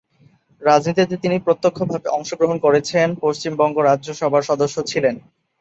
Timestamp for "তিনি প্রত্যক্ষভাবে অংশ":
1.17-2.29